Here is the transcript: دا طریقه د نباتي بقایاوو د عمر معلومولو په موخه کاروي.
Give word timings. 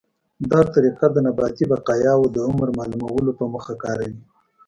دا 0.51 0.59
طریقه 0.73 1.05
د 1.11 1.17
نباتي 1.25 1.63
بقایاوو 1.71 2.31
د 2.35 2.37
عمر 2.47 2.67
معلومولو 2.79 3.31
په 3.39 3.43
موخه 3.51 3.73
کاروي. 3.83 4.19